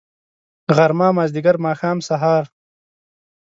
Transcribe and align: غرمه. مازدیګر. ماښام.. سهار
غرمه. 0.75 1.07
مازدیګر. 1.17 1.55
ماښام.. 1.65 1.97
سهار 2.07 2.43